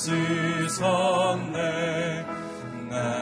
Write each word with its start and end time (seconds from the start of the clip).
쓰셨네. 0.00 1.52
내 1.52 2.24
네. 2.90 3.19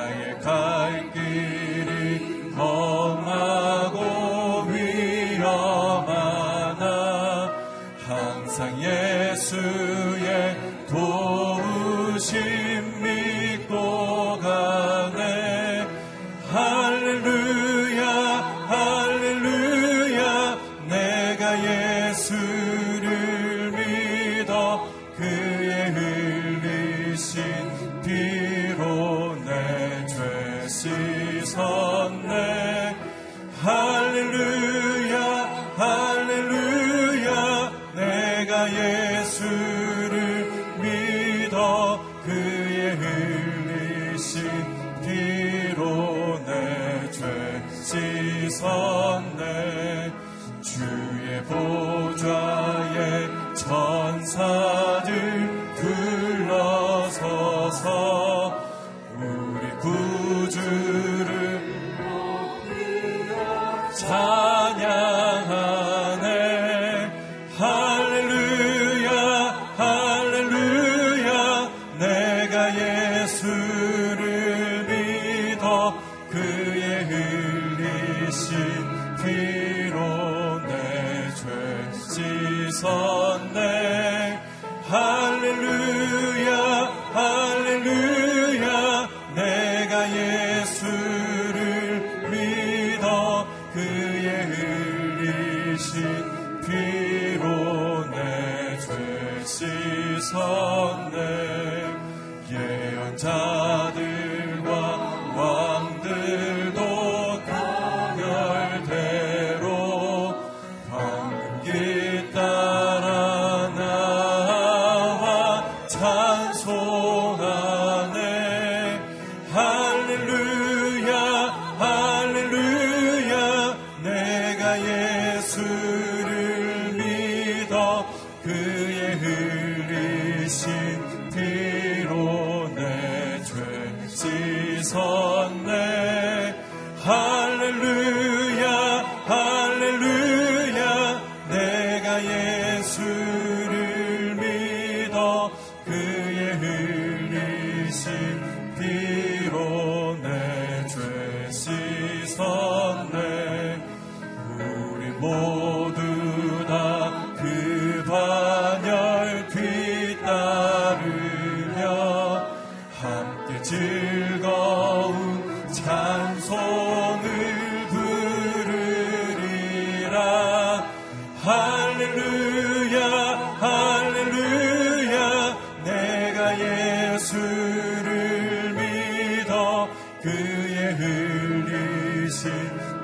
우리 59.21 59.71
구주를 59.79 61.61
어, 62.03 62.63
높이 62.63 63.29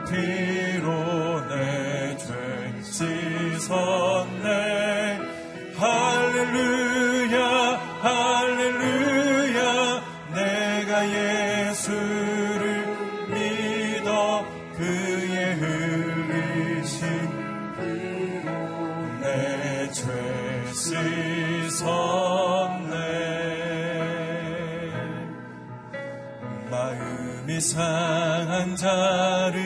피로 0.06 1.40
내 1.48 2.16
죄 2.16 2.32
씻었네. 3.60 4.48
할렐루야 5.76 7.36
할렐루야. 8.00 9.64
내가 10.34 11.06
예수를 11.08 12.86
믿어 13.28 14.44
그의 14.76 15.54
흘리신 15.56 16.98
내죄 19.20 20.02
씻었네. 20.72 21.84
마음이 26.70 27.60
상한 27.60 28.74
자를 28.76 29.63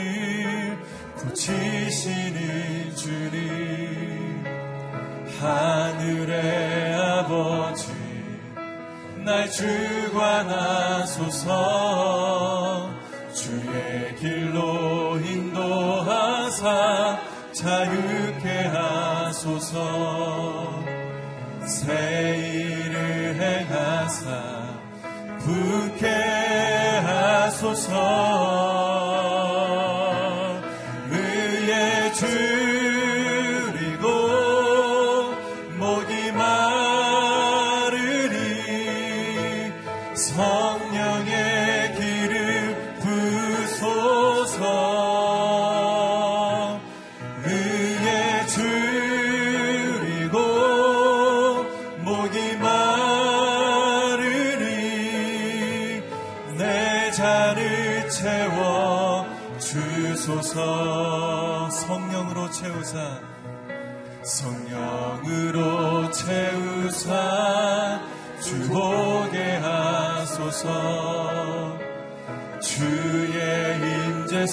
하늘의 5.41 6.95
아버지 6.95 7.93
날 9.25 9.51
주관하소서. 9.51 10.39
주의 13.35 14.17
길로 14.17 15.19
인도하사 15.21 16.67
자유케 17.53 18.67
하소서. 18.67 19.79
새 21.67 22.39
일을 22.39 23.37
행하사 23.37 24.27
부케 25.39 26.28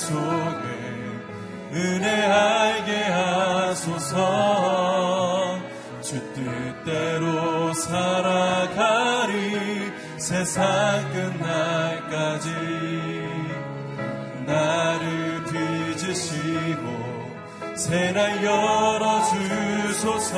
속에 0.05 0.67
은혜 1.73 2.07
알게 2.07 3.03
하소서. 3.05 4.15
주 6.01 6.21
뜻대로 6.33 7.73
살아가리 7.73 9.33
세상 10.17 10.63
끝날까지. 11.11 12.49
나를 14.45 15.43
빚으시고 15.45 16.85
새날 17.75 18.43
열어주소서 18.43 20.35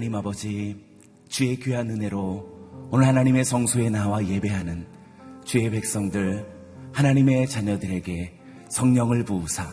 하나님 0.00 0.14
아버지 0.14 0.76
주의 1.28 1.56
귀한 1.56 1.90
은혜로 1.90 2.88
오늘 2.90 3.06
하나님의 3.06 3.44
성소에 3.44 3.90
나와 3.90 4.26
예배하는 4.26 4.86
주의 5.44 5.70
백성들 5.70 6.46
하나님의 6.90 7.46
자녀들에게 7.46 8.32
성령을 8.70 9.24
부으사 9.24 9.70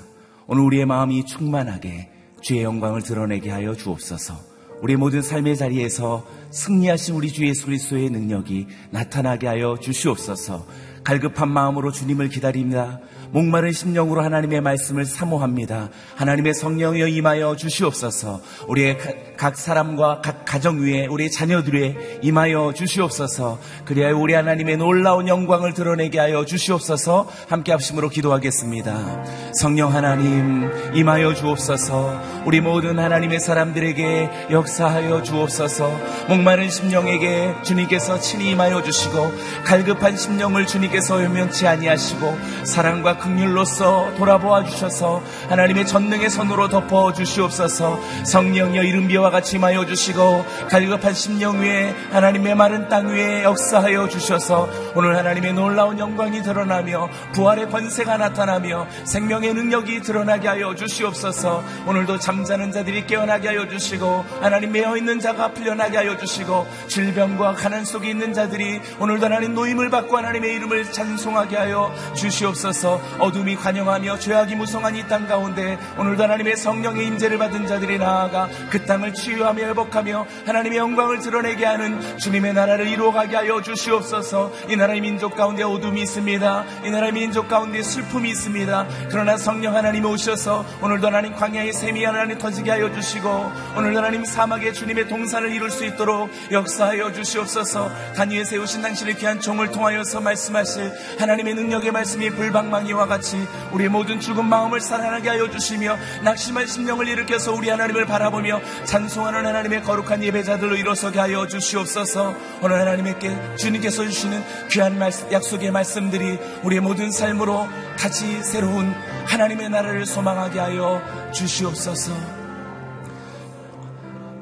오늘 0.47 0.63
우리의 0.63 0.85
마음이 0.85 1.25
충만하게 1.25 2.09
주의 2.41 2.63
영광을 2.63 3.03
드러내게 3.03 3.51
하여 3.51 3.73
주옵소서 3.73 4.35
우리의 4.81 4.97
모든 4.97 5.21
삶의 5.21 5.55
자리에서 5.55 6.27
승리하신 6.51 7.15
우리 7.15 7.31
주 7.31 7.47
예수 7.47 7.65
그리스도의 7.67 8.09
능력이 8.09 8.67
나타나게 8.91 9.47
하여 9.47 9.77
주시옵소서 9.79 10.67
갈급한 11.05 11.47
마음으로 11.47 11.93
주님을 11.93 12.27
기다립니다. 12.27 12.99
목마른 13.31 13.71
심령으로 13.71 14.21
하나님의 14.23 14.61
말씀을 14.61 15.05
사모합니다. 15.05 15.89
하나님의 16.15 16.53
성령여 16.53 17.07
임하여 17.07 17.55
주시옵소서. 17.55 18.41
우리의 18.67 18.97
가- 18.97 19.11
각 19.37 19.55
사람과 19.55 20.21
각 20.23 20.45
가정 20.45 20.79
위에 20.81 21.05
우리 21.07 21.29
자녀들에 21.29 22.19
임하여 22.23 22.73
주시옵소서. 22.75 23.59
그리하여 23.85 24.17
우리 24.17 24.33
하나님의 24.33 24.77
놀라운 24.77 25.27
영광을 25.27 25.73
드러내게 25.73 26.17
하여 26.19 26.45
주시옵소서. 26.45 27.29
함께 27.47 27.71
합심으로 27.71 28.09
기도하겠습니다. 28.09 29.23
성령 29.59 29.93
하나님 29.93 30.69
임하여 30.95 31.33
주옵소서. 31.35 32.21
우리 32.45 32.61
모든 32.61 32.97
하나님의 32.97 33.39
사람들에게 33.39 34.47
역사하여 34.51 35.21
주옵소서. 35.21 35.91
목마른 36.29 36.69
심령에게 36.69 37.55
주님께서 37.63 38.19
친히 38.19 38.51
임하여 38.51 38.81
주시고 38.83 39.31
갈급한 39.65 40.17
심령을 40.17 40.65
주님께서 40.65 41.15
외면치 41.17 41.67
아니하시고 41.67 42.37
사랑과 42.63 43.16
극률로서 43.17 44.13
돌아보아 44.17 44.63
주셔서 44.63 45.21
하나님의 45.49 45.85
전능의 45.85 46.29
손으로 46.29 46.69
덮어 46.69 47.13
주시옵소서. 47.13 47.99
성령여 48.25 48.83
이름 48.83 49.07
비와 49.07 49.29
같이 49.29 49.57
임하여 49.57 49.85
주시고 49.85 50.45
갈급한 50.69 51.13
심령 51.13 51.61
위에 51.61 51.95
하나님의 52.11 52.55
마른 52.55 52.89
땅 52.89 53.07
위에 53.07 53.43
역사하여 53.43 54.07
주셔서 54.09 54.69
오늘 54.95 55.17
하나님의 55.17 55.53
놀라운 55.53 55.99
영광이 55.99 56.41
드러나며 56.41 57.09
부활의 57.33 57.69
권세가 57.69 58.17
나타나며 58.17 58.87
생명의 59.05 59.53
능력이 59.53 60.01
드러나게 60.01 60.47
하여 60.47 60.75
주시옵소서. 60.75 61.63
오늘도 61.85 62.19
잠자는 62.19 62.71
자들이 62.71 63.05
깨어나게 63.07 63.49
하여 63.49 63.67
주시고 63.67 64.25
하나님 64.41 64.71
매어 64.71 64.97
있는 64.97 65.19
자가 65.19 65.53
풀려나게 65.53 65.97
하여 65.97 66.17
주시고 66.17 66.67
질병과 66.87 67.53
가난 67.53 67.85
속에 67.85 68.09
있는 68.09 68.33
자들이 68.33 68.81
오늘도 68.99 69.25
하나님 69.25 69.53
노임을 69.53 69.89
받고 69.89 70.17
하나님의 70.17 70.55
이름을 70.55 70.91
찬송하게 70.91 71.55
하여 71.55 71.93
주시옵소서. 72.15 73.01
어둠이 73.19 73.55
관영하며 73.55 74.19
죄악이 74.19 74.55
무성한 74.55 74.95
이 74.95 75.07
땅 75.07 75.25
가운데 75.27 75.77
오늘도 75.97 76.23
하나님의 76.23 76.57
성령의 76.57 77.05
임재를 77.07 77.37
받은 77.37 77.65
자들이 77.67 77.97
나아가 77.97 78.49
그 78.69 78.83
땅을 78.85 79.13
치유하며 79.13 79.63
회복하며 79.67 80.25
하나님의 80.45 80.77
영광을 80.79 81.19
드러내게 81.19 81.65
하는 81.65 82.17
주님의 82.17 82.53
나라를 82.53 82.87
이루어가게 82.87 83.35
하여 83.37 83.61
주시옵소서. 83.61 84.51
이 84.69 84.75
나라의 84.75 84.99
민족 85.01 85.35
가운데 85.35 85.63
어둠이 85.63 86.01
있습니다. 86.01 86.65
이 86.85 86.89
나라의 86.89 87.13
민족 87.13 87.47
가운데 87.47 87.81
슬픔이 87.81 88.29
있습니다. 88.31 88.87
그러나 89.09 89.37
성령 89.37 89.75
하나님 89.75 90.05
오셔서 90.05 90.65
오늘도 90.81 91.07
하나님 91.07 91.33
광야의 91.35 91.71
샘이 91.71 92.03
하나님 92.03 92.37
터지게 92.37 92.71
하여 92.71 92.91
주시고 92.91 93.51
오늘도 93.77 93.97
하나님 93.99 94.25
사막에 94.25 94.73
주님의 94.73 95.07
동산을 95.07 95.51
이룰 95.51 95.69
수 95.71 95.85
있도록 95.85 96.29
역사하여 96.51 97.13
주시옵소서. 97.13 97.89
단위에 98.15 98.43
세우신 98.43 98.81
당신의 98.81 99.15
귀한 99.15 99.39
종을 99.39 99.71
통하여서 99.71 100.19
말씀하실 100.21 100.91
하나님의 101.19 101.53
능력의 101.55 101.91
말씀이 101.91 102.29
불방망이와 102.31 102.96
같이 103.05 103.47
우리의 103.71 103.89
모든 103.89 104.19
죽은 104.19 104.45
마음을 104.45 104.79
살아나게 104.79 105.29
하여 105.29 105.49
주시며 105.49 105.97
낙심한 106.23 106.65
심령을 106.65 107.07
일으켜서 107.07 107.53
우리 107.53 107.69
하나님을 107.69 108.05
바라보며 108.05 108.61
찬송하는 108.85 109.45
하나님의 109.45 109.83
거룩한 109.83 110.23
예배자들로 110.23 110.75
일어서게 110.75 111.19
하여 111.19 111.45
주시옵소서. 111.47 112.35
오늘 112.61 112.79
하나님께 112.79 113.57
주님께서 113.57 114.05
주시는 114.05 114.43
귀한 114.69 114.97
말씀, 114.97 115.31
약속의 115.31 115.71
말씀들이 115.71 116.39
우리의 116.63 116.81
모든 116.81 117.11
삶으로 117.11 117.67
다시 117.99 118.41
새로운 118.43 118.93
하나님의 119.25 119.69
나라를 119.69 120.05
소망하게 120.05 120.59
하여 120.59 121.01
주시옵소서. 121.33 122.36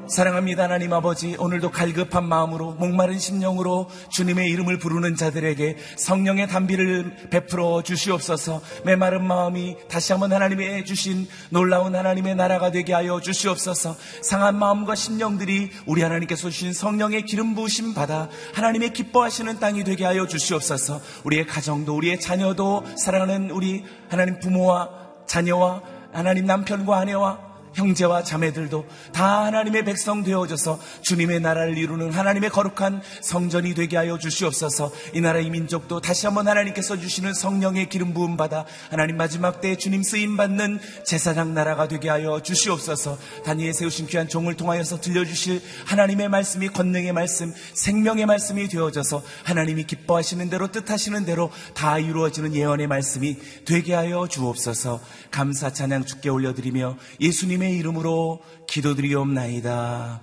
사랑합니다 0.08 0.64
하나님 0.64 0.92
아버지. 0.92 1.34
오늘도 1.36 1.72
갈급한 1.72 2.24
마음으로 2.24 2.72
목마른 2.72 3.18
심령으로 3.18 3.88
주님의 4.10 4.50
이름을 4.50 4.78
부르는 4.78 5.16
자들에게 5.16 5.76
성령의 5.96 6.46
담비를 6.46 7.28
베풀어 7.30 7.82
주시옵소서. 7.82 8.60
메마른 8.84 9.24
마음이 9.24 9.76
다시 9.88 10.12
한번 10.12 10.32
하나님의 10.32 10.84
주신 10.84 11.26
놀라운 11.50 11.96
하나님의 11.96 12.36
나라가 12.36 12.70
되게 12.70 12.92
하여 12.92 13.20
주시옵소서. 13.20 13.96
상한 14.22 14.56
마음과 14.56 14.94
심령들이 14.94 15.70
우리 15.86 16.02
하나님께서 16.02 16.50
주신 16.50 16.72
성령의 16.72 17.22
기름 17.22 17.56
부으심 17.56 17.94
받아 17.94 18.28
하나님의 18.54 18.92
기뻐하시는 18.92 19.58
땅이 19.58 19.82
되게 19.82 20.04
하여 20.04 20.26
주시옵소서. 20.26 21.00
우리의 21.24 21.46
가정도 21.46 21.96
우리의 21.96 22.20
자녀도 22.20 22.84
사랑하는 22.96 23.50
우리 23.50 23.84
하나님 24.08 24.38
부모와 24.38 24.88
자녀와 25.26 25.82
하나님 26.12 26.46
남편과 26.46 26.96
아내와 26.96 27.45
형제와 27.76 28.22
자매들도 28.24 28.86
다 29.12 29.44
하나님의 29.44 29.84
백성 29.84 30.22
되어져서 30.22 30.80
주님의 31.02 31.40
나라를 31.40 31.78
이루는 31.78 32.10
하나님의 32.10 32.50
거룩한 32.50 33.02
성전이 33.20 33.74
되게 33.74 33.96
하여 33.96 34.18
주시옵소서. 34.18 34.90
이 35.14 35.20
나라의 35.20 35.50
민족도 35.50 36.00
다시 36.00 36.26
한번 36.26 36.48
하나님께서 36.48 36.98
주시는 36.98 37.34
성령의 37.34 37.88
기름 37.88 38.14
부음 38.14 38.36
받아 38.36 38.64
하나님 38.90 39.16
마지막 39.16 39.60
때에 39.60 39.76
주님 39.76 40.02
쓰임 40.02 40.36
받는 40.36 40.80
제사장 41.04 41.54
나라가 41.54 41.86
되게 41.86 42.08
하여 42.08 42.40
주시옵소서. 42.42 43.18
다니엘 43.44 43.74
세우신 43.74 44.06
귀한 44.06 44.28
종을 44.28 44.54
통하여서 44.54 45.00
들려주실 45.00 45.62
하나님의 45.84 46.28
말씀이 46.28 46.68
권능의 46.68 47.12
말씀, 47.12 47.52
생명의 47.74 48.26
말씀이 48.26 48.68
되어져서 48.68 49.22
하나님이 49.44 49.84
기뻐하시는 49.84 50.48
대로 50.48 50.68
뜻하시는 50.68 51.24
대로 51.24 51.50
다 51.74 51.98
이루어지는 51.98 52.54
예언의 52.54 52.86
말씀이 52.86 53.36
되게 53.64 53.94
하여 53.94 54.26
주옵소서. 54.26 55.00
감사 55.30 55.70
찬양 55.70 56.06
주께 56.06 56.30
올려드리며 56.30 56.96
예수님의 57.20 57.65
이름으로 57.72 58.42
기도드리옵나이다. 58.68 60.20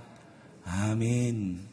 아멘. 0.66 1.68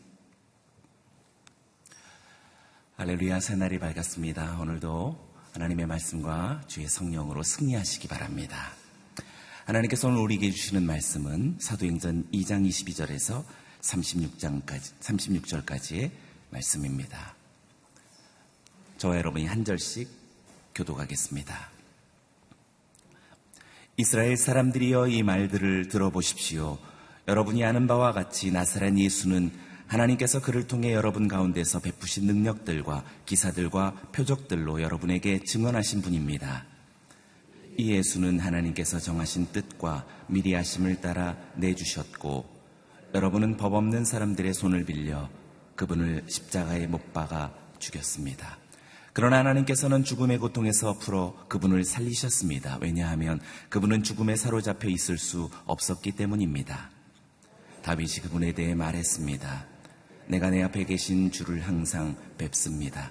할렐루야 2.97 3.41
새날이 3.41 3.79
밝았습니다. 3.79 4.59
오늘도 4.61 5.31
하나님의 5.53 5.87
말씀과 5.87 6.62
주의 6.67 6.87
성령으로 6.87 7.43
승리하시기 7.43 8.09
바랍니다. 8.09 8.73
하나님께서 9.65 10.09
오늘 10.09 10.21
우리에게 10.21 10.50
주시는 10.50 10.85
말씀은 10.85 11.57
사도행전 11.61 12.29
2장 12.33 12.69
22절에서 12.69 13.45
36장까지 13.81 14.99
36절까지의 15.00 16.11
말씀입니다. 16.50 17.35
저와 18.99 19.17
여러분이 19.17 19.47
한 19.47 19.65
절씩 19.65 20.09
교독하겠습니다. 20.75 21.79
이스라엘 24.00 24.38
사람들이여 24.38 25.09
이 25.09 25.23
말들을 25.23 25.88
들어보십시오. 25.88 26.78
여러분이 27.28 27.62
아는 27.62 27.87
바와 27.87 28.12
같이 28.12 28.50
나사렛 28.50 28.97
예수는 28.97 29.50
하나님께서 29.88 30.40
그를 30.40 30.66
통해 30.66 30.95
여러분 30.95 31.28
가운데서 31.28 31.80
베푸신 31.80 32.25
능력들과 32.25 33.04
기사들과 33.26 33.92
표적들로 34.11 34.80
여러분에게 34.80 35.40
증언하신 35.45 36.00
분입니다. 36.00 36.64
이 37.76 37.90
예수는 37.90 38.40
하나님께서 38.40 38.99
정하신 38.99 39.49
뜻과 39.52 40.07
미리 40.28 40.54
하심을 40.54 41.02
따라 41.02 41.37
내주셨고 41.57 42.47
여러분은 43.14 43.59
법 43.59 43.75
없는 43.75 44.07
사람들의 44.07 44.54
손을 44.54 44.87
빌려 44.87 45.28
그분을 45.76 46.25
십자가에 46.26 46.87
못 46.87 47.12
박아 47.12 47.52
죽였습니다. 47.78 48.60
그러나 49.12 49.38
하나님께서는 49.38 50.05
죽음의 50.05 50.38
고통에서 50.38 50.99
풀어 50.99 51.35
그분을 51.49 51.85
살리셨습니다. 51.85 52.79
왜냐하면 52.81 53.40
그분은 53.69 54.02
죽음에 54.02 54.37
사로잡혀 54.37 54.88
있을 54.88 55.19
수 55.19 55.50
없었기 55.67 56.12
때문입니다. 56.12 56.90
다윗이 57.83 58.21
그분에 58.23 58.52
대해 58.52 58.75
말했습니다. 58.75 59.67
내가 60.29 60.50
내 60.50 60.62
앞에 60.62 60.85
계신 60.85 61.33
주를 61.33 61.61
항상 61.67 62.17
뵙습니다. 62.38 63.11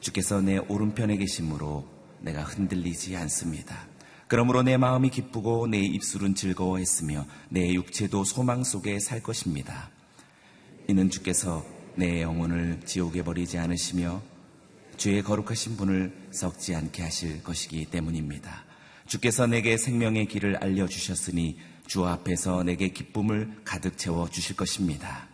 주께서 0.00 0.40
내 0.40 0.58
오른편에 0.58 1.16
계심으로 1.16 1.86
내가 2.20 2.42
흔들리지 2.42 3.16
않습니다. 3.16 3.86
그러므로 4.26 4.62
내 4.62 4.76
마음이 4.76 5.10
기쁘고 5.10 5.66
내 5.68 5.78
입술은 5.78 6.34
즐거워했으며 6.34 7.26
내 7.48 7.72
육체도 7.72 8.24
소망 8.24 8.64
속에 8.64 8.98
살 8.98 9.22
것입니다. 9.22 9.90
이는 10.88 11.10
주께서 11.10 11.64
내 11.94 12.22
영혼을 12.22 12.80
지옥에 12.84 13.22
버리지 13.22 13.58
않으시며 13.58 14.22
주의 15.00 15.22
거룩하신 15.22 15.78
분을 15.78 16.12
썩지 16.30 16.74
않게 16.74 17.02
하실 17.02 17.42
것이기 17.42 17.86
때문입니다. 17.86 18.66
주께서 19.06 19.46
내게 19.46 19.78
생명의 19.78 20.26
길을 20.26 20.58
알려주셨으니 20.58 21.58
주 21.86 22.04
앞에서 22.04 22.62
내게 22.64 22.90
기쁨을 22.90 23.62
가득 23.64 23.96
채워 23.96 24.28
주실 24.28 24.56
것입니다. 24.56 25.26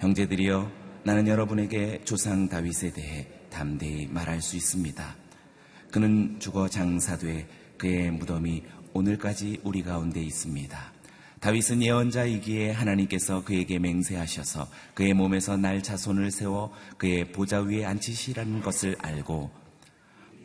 형제들이여 0.00 0.70
나는 1.04 1.26
여러분에게 1.26 2.02
조상 2.04 2.50
다윗에 2.50 2.92
대해 2.92 3.26
담대히 3.48 4.08
말할 4.08 4.42
수 4.42 4.58
있습니다. 4.58 5.16
그는 5.90 6.36
죽어 6.38 6.68
장사돼 6.68 7.48
그의 7.78 8.10
무덤이 8.10 8.62
오늘까지 8.92 9.60
우리 9.64 9.82
가운데 9.82 10.22
있습니다. 10.22 10.95
다윗은 11.46 11.80
예언자이기에 11.80 12.72
하나님께서 12.72 13.44
그에게 13.44 13.78
맹세하셔서 13.78 14.66
그의 14.94 15.14
몸에서 15.14 15.56
날 15.56 15.80
자손을 15.80 16.32
세워 16.32 16.72
그의 16.98 17.30
보좌 17.30 17.60
위에 17.60 17.84
앉히시라는 17.84 18.62
것을 18.62 18.96
알고 18.98 19.52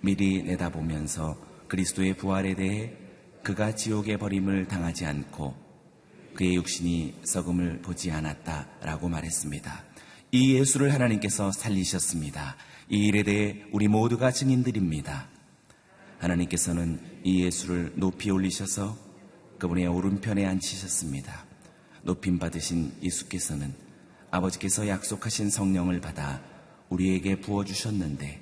미리 0.02 0.44
내다보면서 0.44 1.42
그리스도의 1.70 2.18
부활에 2.18 2.54
대해 2.54 2.94
그가 3.42 3.74
지옥의 3.74 4.20
버림을 4.20 4.68
당하지 4.68 5.08
않고 5.08 5.56
그의 6.36 6.54
육신이 6.54 7.16
썩음을 7.24 7.82
보지 7.82 8.12
않았다라고 8.12 9.10
말했습니다. 9.10 9.84
이 10.30 10.54
예수를 10.54 10.94
하나님께서 10.94 11.52
살리셨습니다. 11.52 12.58
이 12.90 13.08
일에 13.08 13.24
대해 13.24 13.64
우리 13.72 13.88
모두가 13.88 14.30
증인들입니다. 14.30 15.30
하나님께서는 16.20 17.00
이 17.24 17.44
예수를 17.44 17.94
높이 17.96 18.30
올리셔서 18.30 19.11
그분의 19.62 19.86
오른편에 19.86 20.44
앉히셨습니다. 20.44 21.46
높임 22.02 22.40
받으신 22.40 22.94
예수께서는 23.04 23.76
아버지께서 24.32 24.88
약속하신 24.88 25.52
성령을 25.52 26.02
받아 26.02 26.42
우리에게 26.90 27.40
부어주셨는데 27.42 28.42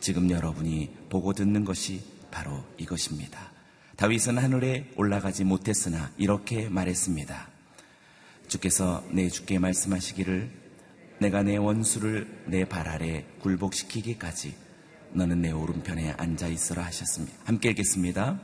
지금 0.00 0.30
여러분이 0.30 0.96
보고 1.10 1.34
듣는 1.34 1.66
것이 1.66 2.00
바로 2.30 2.64
이것입니다. 2.78 3.52
다윗은 3.96 4.38
하늘에 4.38 4.90
올라가지 4.96 5.44
못했으나 5.44 6.10
이렇게 6.16 6.70
말했습니다. 6.70 7.48
주께서 8.48 9.04
내 9.10 9.28
주께 9.28 9.58
말씀하시기를 9.58 10.50
내가 11.18 11.42
내 11.42 11.58
원수를 11.58 12.44
내 12.46 12.64
발 12.64 12.88
아래 12.88 13.26
굴복시키기까지 13.42 14.54
너는 15.12 15.42
내 15.42 15.50
오른편에 15.50 16.12
앉아 16.12 16.48
있어라 16.48 16.84
하셨습니다. 16.86 17.36
함께 17.44 17.68
읽겠습니다. 17.68 18.40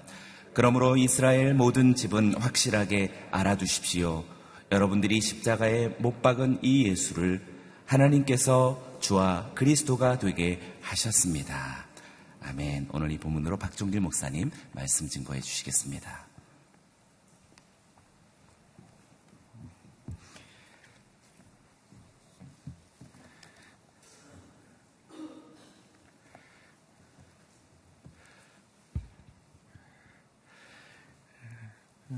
그러므로 0.54 0.96
이스라엘 0.96 1.52
모든 1.52 1.96
집은 1.96 2.34
확실하게 2.34 3.10
알아두십시오. 3.32 4.24
여러분들이 4.70 5.20
십자가에 5.20 5.88
못 5.98 6.22
박은 6.22 6.60
이 6.62 6.86
예수를 6.86 7.44
하나님께서 7.86 8.98
주와 9.00 9.50
그리스도가 9.54 10.18
되게 10.18 10.60
하셨습니다. 10.80 11.86
아멘. 12.40 12.88
오늘 12.92 13.10
이 13.10 13.18
부문으로 13.18 13.56
박종길 13.56 14.00
목사님 14.00 14.50
말씀 14.72 15.08
증거해 15.08 15.40
주시겠습니다. 15.40 16.23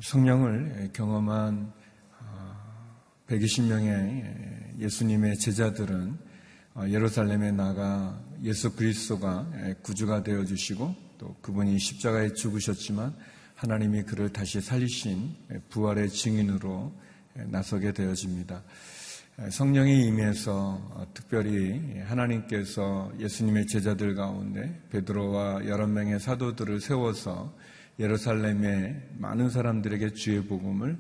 성령을 0.03 0.91
경험한 0.93 1.73
120명의 3.29 4.25
어, 4.25 4.79
예수님의 4.79 5.39
제자들은 5.39 6.19
어, 6.75 6.85
예루살렘에 6.89 7.53
나가 7.53 8.21
예수 8.43 8.75
그리스도가 8.75 9.47
구주가 9.83 10.23
되어 10.23 10.45
주시고 10.45 10.95
또 11.19 11.35
그분이 11.41 11.79
십자가에 11.79 12.35
죽으셨지만 12.35 13.15
하나님이 13.55 14.03
그를 14.03 14.29
다시 14.29 14.61
살리신 14.61 15.35
부활의 15.71 16.11
증인으로 16.11 16.93
나서게 17.35 17.93
되어집니다. 17.93 18.63
성령이 19.51 20.07
임해서 20.07 20.53
어, 20.93 21.07
특별히 21.13 22.01
하나님께서 22.01 23.13
예수님의 23.19 23.67
제자들 23.67 24.15
가운데 24.15 24.81
베드로와 24.91 25.67
여러 25.67 25.87
명의 25.87 26.19
사도들을 26.19 26.81
세워서 26.81 27.53
예루살렘의 27.99 29.01
많은 29.19 29.49
사람들에게 29.49 30.11
주의 30.11 30.45
복음을 30.45 30.99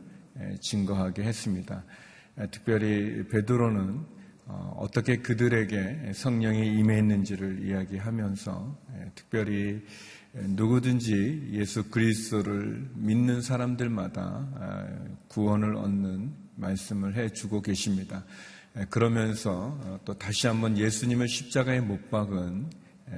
증거하게 0.61 1.23
했습니다. 1.23 1.85
특별히 2.51 3.27
베드로는 3.29 4.17
어, 4.49 4.77
어떻게 4.79 5.17
그들에게 5.17 6.13
성령이 6.15 6.79
임했는지를 6.79 7.67
이야기하면서 7.67 8.79
특별히 9.17 9.83
누구든지 10.35 11.49
예수 11.53 11.91
그리스도를 11.91 12.89
믿는 12.95 13.43
사람들마다 13.43 15.09
구원을 15.29 15.75
얻는 15.75 16.33
말씀을 16.55 17.17
해 17.17 17.29
주고 17.31 17.61
계십니다. 17.61 18.25
그러면서 18.91 19.79
어, 19.83 19.99
또 20.05 20.15
다시 20.15 20.47
한번 20.47 20.77
예수님을 20.77 21.29
십자가에 21.29 21.81
못 21.81 22.11
박은 22.11 22.71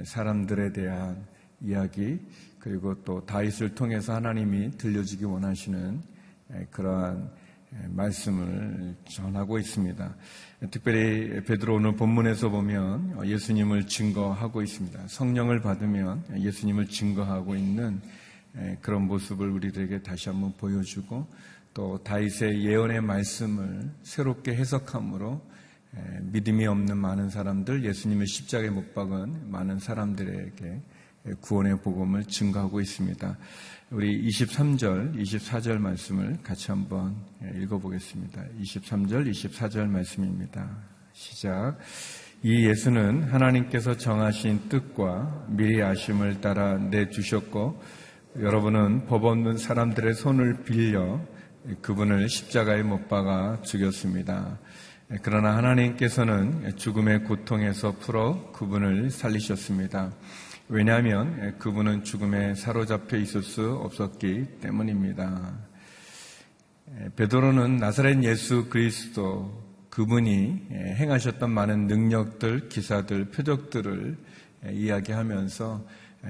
사람들에 0.05 0.71
대한 0.71 1.25
이야기 1.61 2.19
그리고 2.59 2.95
또 3.03 3.25
다윗을 3.25 3.73
통해서 3.75 4.15
하나님이 4.15 4.71
들려주기 4.71 5.25
원하시는 5.25 6.01
그러한 6.71 7.29
말씀을 7.89 8.95
전하고 9.07 9.59
있습니다. 9.59 10.15
특별히 10.71 11.43
베드로 11.43 11.75
오늘 11.75 11.95
본문에서 11.95 12.49
보면 12.49 13.25
예수님을 13.25 13.87
증거하고 13.87 14.61
있습니다. 14.61 15.07
성령을 15.07 15.61
받으면 15.61 16.23
예수님을 16.37 16.87
증거하고 16.87 17.55
있는 17.55 18.01
그런 18.81 19.03
모습을 19.03 19.49
우리들에게 19.49 20.01
다시 20.01 20.29
한번 20.29 20.51
보여주고 20.57 21.27
또 21.73 22.03
다윗의 22.03 22.65
예언의 22.65 23.01
말씀을 23.01 23.91
새롭게 24.01 24.55
해석함으로 24.55 25.41
믿음이 26.23 26.65
없는 26.65 26.97
많은 26.97 27.29
사람들, 27.29 27.85
예수님의 27.85 28.27
십자가에 28.27 28.69
못 28.69 28.93
박은 28.93 29.49
많은 29.51 29.79
사람들에게 29.79 30.81
구원의 31.41 31.81
복음을 31.81 32.23
증거하고 32.25 32.81
있습니다. 32.81 33.37
우리 33.91 34.27
23절, 34.29 35.15
24절 35.19 35.79
말씀을 35.79 36.37
같이 36.43 36.71
한번 36.71 37.15
읽어보겠습니다. 37.55 38.43
23절, 38.61 39.29
24절 39.31 39.87
말씀입니다. 39.87 40.69
시작. 41.13 41.77
이 42.43 42.67
예수는 42.67 43.23
하나님께서 43.23 43.97
정하신 43.97 44.69
뜻과 44.69 45.47
미리 45.49 45.81
아심을 45.81 46.39
따라 46.39 46.77
내주셨고 46.77 47.81
여러분은 48.39 49.07
법 49.07 49.25
없는 49.25 49.57
사람들의 49.57 50.13
손을 50.13 50.63
빌려 50.63 51.19
그분을 51.81 52.29
십자가에 52.29 52.83
못 52.83 53.09
박아 53.09 53.63
죽였습니다. 53.63 54.59
그러나 55.23 55.57
하나님께서는 55.57 56.77
죽음의 56.77 57.23
고통에서 57.23 57.97
풀어 57.97 58.51
그분을 58.53 59.09
살리셨습니다. 59.09 60.11
왜냐하면 60.71 61.57
그분은 61.57 62.03
죽음에 62.03 62.53
사로잡혀 62.53 63.17
있을 63.17 63.41
수 63.41 63.71
없었기 63.71 64.59
때문입니다. 64.61 65.57
베드로는 67.15 67.77
나사렛 67.77 68.23
예수 68.23 68.69
그리스도 68.69 69.51
그분이 69.89 70.67
행하셨던 70.69 71.49
많은 71.49 71.87
능력들, 71.87 72.69
기사들, 72.69 73.31
표적들을 73.31 74.15
이야기하면서 74.71 75.87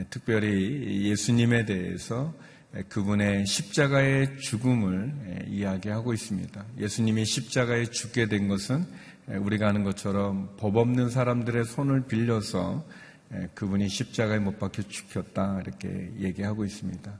특별히 0.09 1.09
예수님에 1.09 1.65
대해서 1.65 2.33
그분의 2.87 3.45
십자가의 3.45 4.37
죽음을 4.37 5.47
이야기하고 5.49 6.13
있습니다. 6.13 6.63
예수님이 6.77 7.25
십자가에 7.25 7.87
죽게 7.87 8.29
된 8.29 8.47
것은 8.47 8.85
우리가 9.27 9.67
아는 9.67 9.83
것처럼 9.83 10.55
법 10.55 10.77
없는 10.77 11.09
사람들의 11.09 11.65
손을 11.65 12.07
빌려서 12.07 12.85
그분이 13.53 13.89
십자가에 13.89 14.39
못 14.39 14.59
박혀 14.59 14.83
죽였다 14.83 15.61
이렇게 15.61 16.11
얘기하고 16.19 16.65
있습니다. 16.65 17.19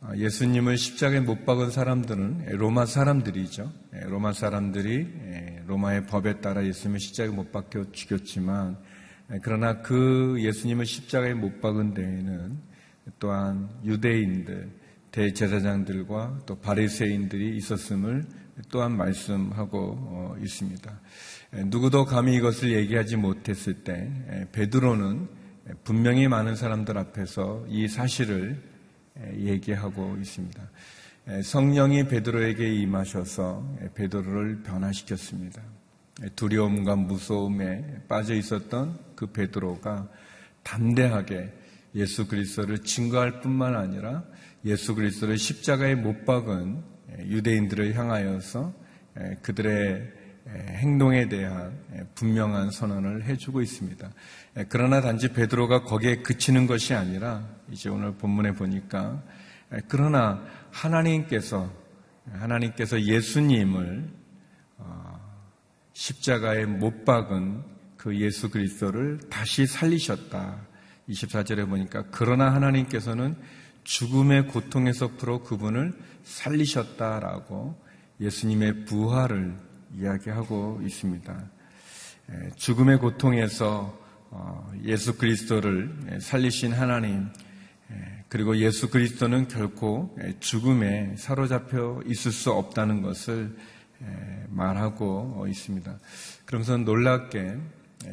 아, 0.00 0.16
예수님을 0.16 0.78
십자가에 0.78 1.20
못 1.20 1.44
박은 1.44 1.70
사람들은 1.70 2.46
로마 2.56 2.86
사람들이죠. 2.86 3.72
로마 4.06 4.32
사람들이 4.32 5.62
로마의 5.66 6.06
법에 6.06 6.40
따라 6.40 6.64
예수님을 6.64 7.00
십자가에 7.00 7.34
못 7.34 7.50
박혀 7.50 7.90
죽였지만 7.90 8.78
그러나 9.42 9.82
그 9.82 10.36
예수님을 10.38 10.86
십자가에 10.86 11.34
못 11.34 11.60
박은 11.60 11.94
데에는 11.94 12.68
또한 13.18 13.68
유대인들, 13.84 14.70
대제사장들과 15.10 16.40
또 16.46 16.56
바리새인들이 16.56 17.56
있었음을 17.56 18.24
또한 18.70 18.96
말씀하고 18.96 19.78
어, 19.78 20.36
있습니다. 20.40 21.00
누구도 21.52 22.04
감히 22.04 22.36
이것을 22.36 22.72
얘기하지 22.72 23.16
못했을 23.16 23.82
때 23.82 24.10
베드로는 24.52 25.28
분명히 25.84 26.28
많은 26.28 26.56
사람들 26.56 26.98
앞에서 26.98 27.64
이 27.68 27.88
사실을 27.88 28.62
얘기하고 29.34 30.16
있습니다. 30.20 30.62
성령이 31.42 32.08
베드로에게 32.08 32.74
임하셔서 32.74 33.76
베드로를 33.94 34.62
변화시켰습니다. 34.62 35.62
두려움과 36.36 36.96
무서움에 36.96 38.02
빠져 38.08 38.34
있었던 38.34 38.98
그 39.14 39.26
베드로가 39.26 40.08
담대하게 40.62 41.52
예수 41.94 42.28
그리스도를 42.28 42.78
증거할 42.80 43.40
뿐만 43.40 43.74
아니라 43.74 44.24
예수 44.64 44.94
그리스도를 44.94 45.38
십자가에 45.38 45.94
못 45.94 46.26
박은 46.26 46.82
유대인들을 47.20 47.94
향하여서 47.94 48.72
그들의 49.42 50.17
행동에 50.48 51.28
대한 51.28 51.78
분명한 52.14 52.70
선언을 52.70 53.24
해주고 53.24 53.60
있습니다. 53.60 54.10
그러나 54.68 55.00
단지 55.00 55.32
베드로가 55.32 55.82
거기에 55.82 56.22
그치는 56.22 56.66
것이 56.66 56.94
아니라 56.94 57.46
이제 57.70 57.88
오늘 57.88 58.14
본문에 58.14 58.52
보니까 58.52 59.22
그러나 59.88 60.42
하나님께서 60.70 61.70
하나님께서 62.32 63.02
예수님을 63.02 64.08
어, 64.78 65.20
십자가에 65.92 66.66
못 66.66 67.04
박은 67.04 67.62
그 67.96 68.16
예수 68.18 68.50
그리스도를 68.50 69.18
다시 69.28 69.66
살리셨다. 69.66 70.66
24절에 71.08 71.68
보니까 71.68 72.04
그러나 72.10 72.54
하나님께서는 72.54 73.36
죽음의 73.84 74.48
고통에서 74.48 75.16
풀어 75.16 75.42
그분을 75.42 75.94
살리셨다라고 76.22 77.82
예수님의 78.20 78.84
부활을 78.84 79.56
이야기하고 79.94 80.80
있습니다. 80.84 81.50
죽음의 82.56 82.98
고통에서 82.98 83.98
어, 84.30 84.70
예수 84.84 85.16
그리스도를 85.16 86.18
살리신 86.20 86.72
하나님, 86.72 87.28
그리고 88.28 88.58
예수 88.58 88.90
그리스도는 88.90 89.48
결코 89.48 90.14
죽음에 90.38 91.14
사로잡혀 91.16 92.02
있을 92.04 92.30
수 92.32 92.52
없다는 92.52 93.00
것을 93.00 93.56
말하고 94.50 95.46
있습니다. 95.48 95.98
그러면서 96.44 96.76
놀랍게 96.76 97.56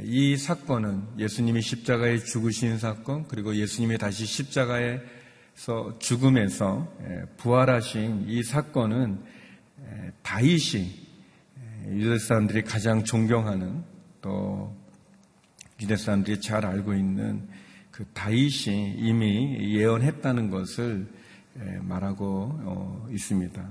이 0.04 0.38
사건은 0.38 1.04
예수님이 1.20 1.62
십자가에 1.62 2.20
죽으신 2.20 2.80
사건, 2.80 3.28
그리고 3.28 3.54
예수님이 3.54 3.98
다시 3.98 4.26
십자가에서 4.26 6.00
죽음에서 6.00 6.92
부활하신 7.36 8.24
이 8.30 8.42
사건은 8.42 9.22
다윗이 10.24 11.05
유대 11.88 12.18
사람들이 12.18 12.64
가장 12.64 13.04
존경하는 13.04 13.84
또 14.22 14.76
유대 15.82 15.96
사람들이 15.96 16.42
잘 16.42 16.66
알고 16.66 16.94
있는 16.94 17.48
그 17.92 18.06
다윗이 18.14 18.96
이미 18.98 19.76
예언했다는 19.78 20.50
것을 20.50 21.08
말하고 21.82 22.52
어, 22.64 23.08
있습니다. 23.12 23.64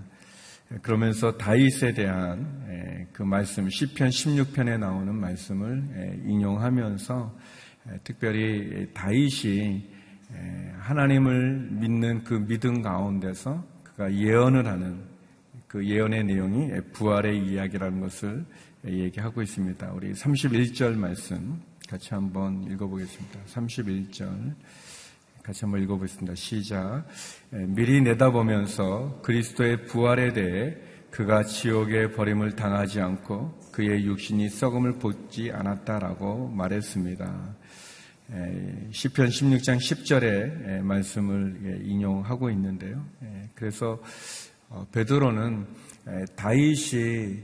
그러면서 0.82 1.36
다윗에 1.36 1.92
대한 1.92 3.08
그 3.12 3.22
말씀, 3.22 3.68
시편 3.68 4.08
16편에 4.08 4.78
나오는 4.78 5.14
말씀을 5.14 6.22
인용하면서 6.24 7.38
특별히 8.02 8.88
다윗이 8.94 9.88
하나님을 10.78 11.68
믿는 11.72 12.24
그 12.24 12.34
믿음 12.46 12.80
가운데서 12.80 13.64
그가 13.82 14.12
예언을 14.12 14.66
하는 14.66 15.13
그 15.74 15.84
예언의 15.84 16.22
내용이 16.22 16.70
부활의 16.92 17.36
이야기라는 17.36 18.00
것을 18.00 18.44
얘기하고 18.86 19.42
있습니다. 19.42 19.90
우리 19.92 20.12
31절 20.12 20.94
말씀 20.94 21.60
같이 21.88 22.14
한번 22.14 22.62
읽어보겠습니다. 22.70 23.40
31절. 23.52 24.54
같이 25.42 25.60
한번 25.62 25.82
읽어보겠습니다. 25.82 26.36
시작. 26.36 27.04
미리 27.50 28.00
내다보면서 28.02 29.18
그리스도의 29.24 29.86
부활에 29.86 30.32
대해 30.32 30.76
그가 31.10 31.42
지옥의 31.42 32.12
버림을 32.12 32.54
당하지 32.54 33.00
않고 33.00 33.58
그의 33.72 34.06
육신이 34.06 34.50
썩음을 34.50 35.00
보지 35.00 35.50
않았다라고 35.50 36.50
말했습니다. 36.50 37.56
시편 38.92 39.26
16장 39.26 39.78
10절의 39.78 40.82
말씀을 40.82 41.82
인용하고 41.84 42.48
있는데요. 42.50 43.04
그래서 43.56 43.94
어, 43.94 43.98
베드로는 44.92 45.66
다윗이 46.36 47.38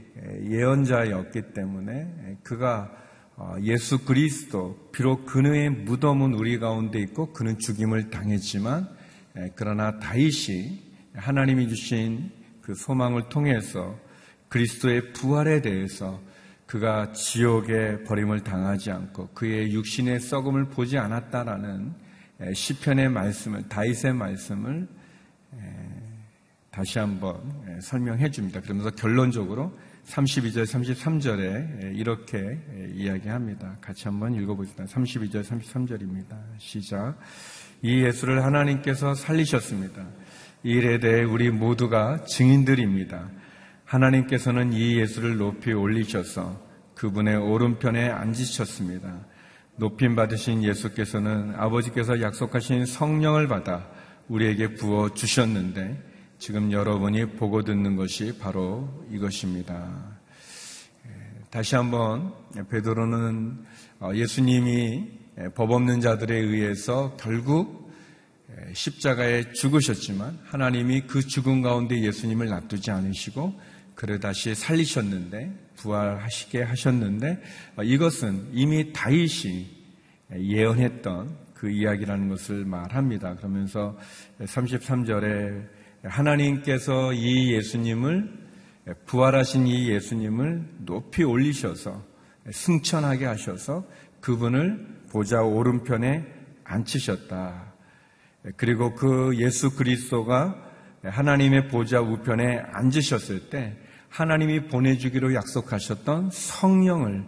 예언자였기 0.49 1.53
때문에 1.53 2.37
그가 2.43 2.91
어, 3.37 3.55
예수 3.63 4.05
그리스도 4.05 4.77
비록 4.91 5.25
그의 5.25 5.69
무덤은 5.69 6.33
우리 6.33 6.59
가운데 6.59 6.99
있고 6.99 7.33
그는 7.33 7.57
죽임을 7.57 8.11
당했지만 8.11 8.87
그러나 9.55 9.97
다윗이 9.99 10.79
하나님이 11.15 11.69
주신 11.69 12.29
그 12.61 12.75
소망을 12.75 13.29
통해서 13.29 13.97
그리스도의 14.49 15.13
부활에 15.13 15.61
대해서 15.61 16.21
그가 16.67 17.13
지옥의 17.13 18.03
버림을 18.03 18.43
당하지 18.43 18.91
않고 18.91 19.29
그의 19.29 19.73
육신의 19.73 20.19
썩음을 20.19 20.65
보지 20.65 20.97
않았다라는 20.97 21.93
시편의 22.53 23.09
말씀을 23.09 23.67
다윗의 23.67 24.13
말씀을 24.13 24.87
다시 26.71 26.99
한번 26.99 27.35
설명해 27.81 28.31
줍니다. 28.31 28.61
그러면서 28.61 28.91
결론적으로 28.91 29.77
32절, 30.05 30.63
33절에 30.63 31.97
이렇게 31.97 32.57
이야기합니다. 32.95 33.77
같이 33.81 34.05
한번 34.05 34.33
읽어보겠습니다. 34.33 34.85
32절, 34.85 35.43
33절입니다. 35.43 36.37
시작. 36.59 37.19
이 37.81 38.01
예수를 38.03 38.43
하나님께서 38.45 39.13
살리셨습니다. 39.13 40.01
이 40.63 40.69
일에 40.71 40.99
대해 40.99 41.23
우리 41.23 41.49
모두가 41.49 42.23
증인들입니다. 42.23 43.29
하나님께서는 43.83 44.71
이 44.71 44.97
예수를 44.97 45.35
높이 45.37 45.73
올리셔서 45.73 46.71
그분의 46.95 47.35
오른편에 47.35 48.09
앉으셨습니다. 48.09 49.25
높임 49.75 50.15
받으신 50.15 50.63
예수께서는 50.63 51.53
아버지께서 51.57 52.21
약속하신 52.21 52.85
성령을 52.85 53.49
받아 53.49 53.89
우리에게 54.29 54.75
부어 54.75 55.13
주셨는데 55.13 56.10
지금 56.41 56.71
여러분이 56.71 57.33
보고 57.33 57.61
듣는 57.61 57.95
것이 57.95 58.35
바로 58.39 58.89
이것입니다. 59.11 60.17
다시 61.51 61.75
한번 61.75 62.33
베드로는 62.67 63.63
어, 63.99 64.09
예수님이 64.15 65.07
법 65.53 65.69
없는 65.69 66.01
자들에 66.01 66.35
의해서 66.35 67.15
결국 67.19 67.93
십자가에 68.73 69.51
죽으셨지만 69.51 70.39
하나님이 70.45 71.01
그 71.01 71.21
죽음 71.21 71.61
가운데 71.61 72.01
예수님을 72.01 72.47
놔두지 72.47 72.89
않으시고 72.89 73.53
그를 73.93 74.19
다시 74.19 74.55
살리셨는데 74.55 75.53
부활하시게 75.75 76.63
하셨는데 76.63 77.39
어, 77.75 77.83
이것은 77.83 78.49
이미 78.51 78.91
다윗이 78.91 79.67
예언했던 80.35 81.37
그 81.53 81.69
이야기라는 81.69 82.29
것을 82.29 82.65
말합니다. 82.65 83.35
그러면서 83.35 83.95
33절에 84.39 85.80
하나님께서 86.03 87.13
이 87.13 87.53
예수님을 87.53 88.41
부활하신 89.05 89.67
이 89.67 89.89
예수님을 89.89 90.65
높이 90.79 91.23
올리셔서 91.23 92.03
승천하게 92.49 93.25
하셔서 93.25 93.85
그분을 94.19 95.01
보좌 95.11 95.41
오른편에 95.41 96.25
앉히셨다. 96.63 97.73
그리고 98.57 98.95
그 98.95 99.31
예수 99.37 99.75
그리스도가 99.75 100.55
하나님의 101.03 101.67
보좌 101.67 102.01
우편에 102.01 102.59
앉으셨을 102.71 103.49
때 103.49 103.77
하나님이 104.09 104.67
보내주기로 104.67 105.33
약속하셨던 105.35 106.31
성령을 106.31 107.25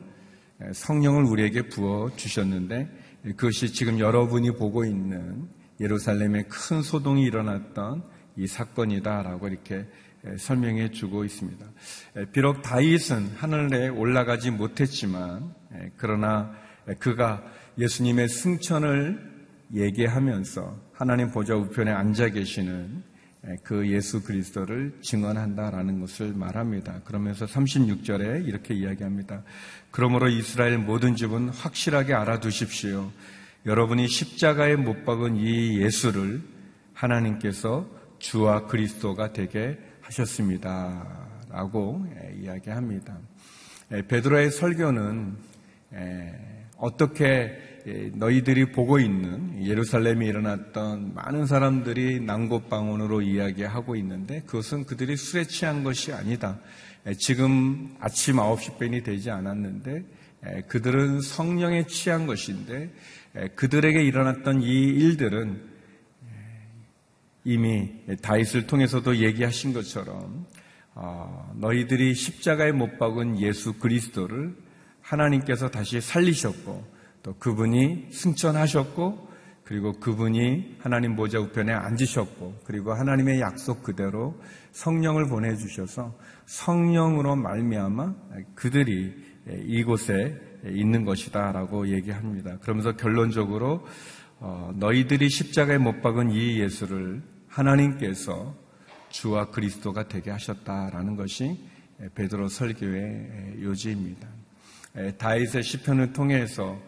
성령을 0.74 1.24
우리에게 1.26 1.64
부어 1.64 2.12
주셨는데 2.16 2.90
그것이 3.38 3.74
지금 3.74 4.00
여러분이 4.00 4.52
보고 4.52 4.86
있는 4.86 5.48
예루살렘에 5.80 6.44
큰 6.44 6.82
소동이 6.82 7.24
일어났던 7.24 8.04
이 8.36 8.48
사건이다라고 8.48 9.48
이렇게 9.48 9.86
설명해 10.38 10.92
주고 10.92 11.26
있습니다. 11.26 11.66
비록 12.32 12.62
다윗은 12.62 13.32
하늘에 13.36 13.90
올라가지 13.90 14.52
못했지만 14.52 15.54
그러나 15.98 16.52
그가 17.00 17.44
예수님의 17.78 18.30
승천을 18.30 19.34
얘기하면서 19.74 20.80
하나님 20.94 21.32
보좌 21.32 21.56
우편에 21.56 21.92
앉아 21.92 22.30
계시는 22.30 23.04
그 23.64 23.90
예수 23.92 24.24
그리스도를 24.24 25.00
증언한다라는 25.02 26.00
것을 26.00 26.34
말합니다. 26.34 27.02
그러면서 27.04 27.46
36절에 27.46 28.48
이렇게 28.48 28.74
이야기합니다. 28.74 29.44
그러므로 29.92 30.30
이스라엘 30.30 30.78
모든 30.78 31.16
집은 31.16 31.50
확실하게 31.50 32.14
알아두십시오. 32.14 33.12
여러분이 33.66 34.08
십자가에 34.08 34.78
못 34.78 35.04
박은 35.04 35.36
이 35.36 35.82
예수를 35.82 36.42
하나님께서 36.94 37.90
주와 38.24 38.68
그리스도가 38.68 39.34
되게 39.34 39.78
하셨습니다. 40.00 41.28
라고 41.50 42.06
이야기합니다. 42.42 43.20
베드로의 44.08 44.50
설교는 44.50 45.36
어떻게 46.78 47.82
너희들이 48.14 48.72
보고 48.72 48.98
있는 48.98 49.66
예루살렘에 49.66 50.26
일어났던 50.26 51.14
많은 51.14 51.46
사람들이 51.46 52.22
난곳방언으로 52.22 53.22
이야기하고 53.22 53.98
있는데 53.98 54.42
그것은 54.44 54.86
그들이 54.86 55.18
술에 55.18 55.44
취한 55.44 55.84
것이 55.84 56.14
아니다. 56.14 56.60
지금 57.20 57.94
아침 58.00 58.38
9시 58.38 58.80
벤이 58.80 59.04
되지 59.04 59.32
않았는데 59.32 60.06
그들은 60.70 61.20
성령에 61.20 61.88
취한 61.88 62.26
것인데 62.26 62.90
그들에게 63.56 64.02
일어났던 64.02 64.62
이 64.62 64.88
일들은 64.88 65.73
이미 67.46 67.90
다윗을 68.22 68.68
통해서도 68.68 69.18
얘기하신 69.18 69.74
것처럼 69.74 70.46
어, 70.96 71.52
너희들이 71.56 72.14
십자가에 72.14 72.72
못 72.72 72.98
박은 72.98 73.40
예수 73.40 73.74
그리스도를 73.80 74.56
하나님께서 75.02 75.70
다시 75.70 76.00
살리셨고 76.00 76.86
또 77.24 77.34
그분이 77.38 78.10
승천하셨고 78.12 79.34
그리고 79.64 79.94
그분이 79.94 80.78
하나님 80.80 81.16
보좌 81.16 81.40
우편에 81.40 81.72
앉으셨고 81.72 82.62
그리고 82.66 82.94
하나님의 82.94 83.40
약속 83.40 83.82
그대로 83.82 84.40
성령을 84.72 85.28
보내 85.28 85.56
주셔서 85.56 86.18
성령으로 86.46 87.36
말미암아 87.38 88.14
그들이 88.56 89.14
이곳에 89.66 90.38
있는 90.66 91.06
것이다라고 91.06 91.90
얘기합니다. 91.90 92.58
그러면서 92.60 92.96
결론적으로 92.96 93.86
어, 94.40 94.72
너희들이 94.76 95.30
십자가에 95.30 95.78
못 95.78 96.02
박은 96.02 96.32
이 96.32 96.60
예수를 96.60 97.22
하나님께서 97.54 98.56
주와 99.10 99.52
그리스도가 99.52 100.08
되게 100.08 100.32
하셨다라는 100.32 101.16
것이 101.16 101.60
베드로 102.16 102.48
설교의 102.48 103.60
요지입니다. 103.62 104.28
다윗의 105.18 105.64
시편을 105.64 106.14
통해서 106.14 106.80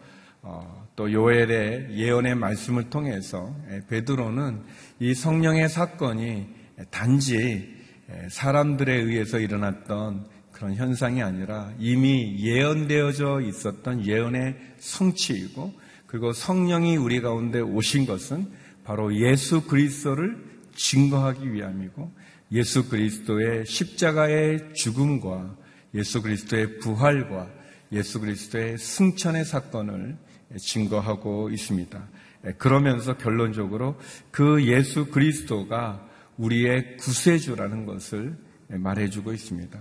어, 0.42 0.86
또 0.94 1.12
요엘의 1.12 1.96
예언의 1.96 2.36
말씀을 2.36 2.88
통해서 2.88 3.52
베드로는 3.88 4.62
이 5.00 5.12
성령의 5.12 5.68
사건이 5.68 6.46
단지 6.90 7.74
사람들에 8.30 8.94
의해서 8.94 9.40
일어났던 9.40 10.26
그런 10.52 10.74
현상이 10.74 11.20
아니라 11.22 11.72
이미 11.80 12.36
예언되어져 12.38 13.40
있었던 13.40 14.06
예언의 14.06 14.56
성취이고 14.78 15.74
그리고 16.06 16.32
성령이 16.32 16.96
우리 16.96 17.20
가운데 17.20 17.60
오신 17.60 18.06
것은 18.06 18.48
바로 18.84 19.12
예수 19.16 19.66
그리스도를 19.66 20.55
증거하기 20.76 21.52
위함이고 21.52 22.12
예수 22.52 22.88
그리스도의 22.88 23.66
십자가의 23.66 24.74
죽음과 24.74 25.56
예수 25.94 26.22
그리스도의 26.22 26.78
부활과 26.78 27.50
예수 27.92 28.20
그리스도의 28.20 28.78
승천의 28.78 29.44
사건을 29.44 30.16
증거하고 30.58 31.50
있습니다. 31.50 32.08
그러면서 32.58 33.16
결론적으로 33.16 33.98
그 34.30 34.64
예수 34.66 35.06
그리스도가 35.06 36.06
우리의 36.36 36.96
구세주라는 36.98 37.86
것을 37.86 38.36
말해주고 38.68 39.32
있습니다. 39.32 39.78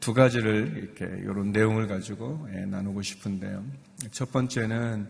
두 0.00 0.14
가지를 0.14 0.74
이렇게 0.76 1.04
이런 1.22 1.52
내용을 1.52 1.86
가지고 1.86 2.48
나누고 2.68 3.02
싶은데요. 3.02 3.64
첫 4.10 4.32
번째는 4.32 5.08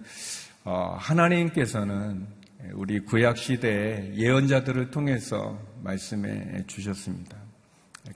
어, 0.65 0.97
하나님께서는 0.99 2.27
우리 2.73 3.01
구약 3.01 3.37
시대의 3.37 4.17
예언자들을 4.17 4.91
통해서 4.91 5.61
말씀해 5.83 6.65
주셨습니다. 6.67 7.37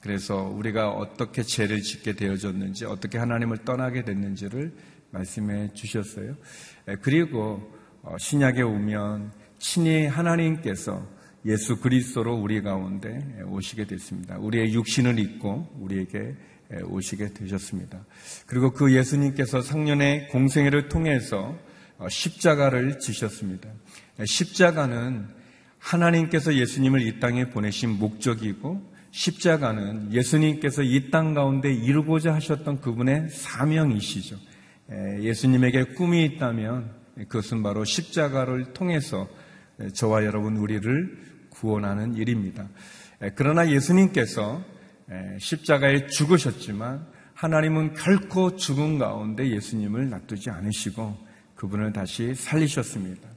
그래서 0.00 0.42
우리가 0.44 0.90
어떻게 0.90 1.42
죄를 1.42 1.82
짓게 1.82 2.14
되어졌는지, 2.14 2.84
어떻게 2.84 3.18
하나님을 3.18 3.64
떠나게 3.64 4.04
됐는지를 4.04 4.72
말씀해 5.10 5.72
주셨어요. 5.74 6.36
그리고 7.02 7.72
어, 8.02 8.16
신약에 8.18 8.62
오면 8.62 9.32
친히 9.58 10.06
하나님께서 10.06 11.06
예수 11.44 11.80
그리스도로 11.80 12.34
우리 12.34 12.62
가운데 12.62 13.42
오시게 13.46 13.86
됐습니다. 13.86 14.38
우리의 14.38 14.72
육신을 14.72 15.18
입고 15.18 15.68
우리에게 15.80 16.34
오시게 16.84 17.34
되셨습니다. 17.34 18.04
그리고 18.46 18.72
그 18.72 18.94
예수님께서 18.94 19.60
상년의 19.60 20.28
공생애를 20.28 20.88
통해서 20.88 21.58
어, 21.98 22.08
십자가를 22.08 22.98
지셨습니다. 22.98 23.68
십자가는 24.24 25.26
하나님께서 25.78 26.54
예수님을 26.54 27.02
이 27.02 27.20
땅에 27.20 27.48
보내신 27.50 27.98
목적이고 27.98 28.90
십자가는 29.12 30.12
예수님께서 30.12 30.82
이 30.82 31.10
땅 31.10 31.34
가운데 31.34 31.72
이루고자 31.72 32.34
하셨던 32.34 32.80
그분의 32.80 33.30
사명이시죠. 33.30 34.36
예수님에게 35.20 35.84
꿈이 35.94 36.24
있다면 36.24 36.90
그것은 37.28 37.62
바로 37.62 37.84
십자가를 37.84 38.72
통해서 38.72 39.28
저와 39.94 40.24
여러분 40.24 40.56
우리를 40.56 41.18
구원하는 41.48 42.14
일입니다. 42.14 42.68
그러나 43.34 43.70
예수님께서 43.70 44.62
십자가에 45.38 46.06
죽으셨지만 46.06 47.06
하나님은 47.34 47.94
결코 47.94 48.56
죽음 48.56 48.98
가운데 48.98 49.50
예수님을 49.50 50.10
놔두지 50.10 50.50
않으시고 50.50 51.16
그분을 51.54 51.92
다시 51.92 52.34
살리셨습니다. 52.34 53.29